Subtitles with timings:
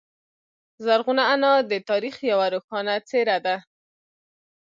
[0.85, 3.55] زرغونه انا د تاریخ یوه روښانه څیره ده.